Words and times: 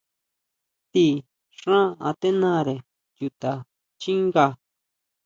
Ti 0.91 1.05
xán 1.59 1.87
atenare 2.09 2.75
chuta 3.17 3.51
xchinga. 4.01 4.45